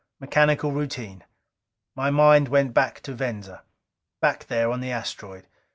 [0.19, 1.23] Mechanical routine.
[1.95, 3.61] My mind went to Venza,
[4.19, 5.45] back there on the asteroid.